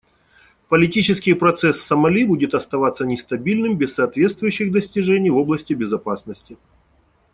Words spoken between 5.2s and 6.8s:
в области безопасности.